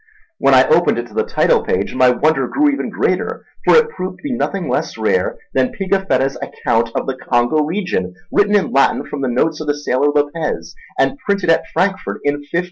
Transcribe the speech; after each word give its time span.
When 0.39 0.55
I 0.55 0.67
opened 0.67 0.97
it 0.97 1.05
to 1.09 1.13
the 1.13 1.23
title 1.23 1.61
page 1.63 1.93
my 1.93 2.09
wonder 2.09 2.47
grew 2.47 2.71
even 2.71 2.89
greater, 2.89 3.45
for 3.63 3.75
it 3.75 3.91
proved 3.91 4.17
to 4.17 4.23
be 4.23 4.31
nothing 4.31 4.67
less 4.67 4.97
rare 4.97 5.37
than 5.53 5.73
Pigafetta's 5.73 6.37
account 6.41 6.89
of 6.95 7.05
the 7.05 7.15
Congo 7.15 7.59
region, 7.61 8.15
written 8.31 8.55
in 8.55 8.71
Latin 8.71 9.05
from 9.05 9.21
the 9.21 9.27
notes 9.27 9.61
of 9.61 9.67
the 9.67 9.77
sailor 9.77 10.07
Lopez 10.09 10.73
and 10.97 11.19
printed 11.19 11.51
at 11.51 11.67
Frankfort 11.71 12.19
in 12.23 12.33
1598. 12.33 12.59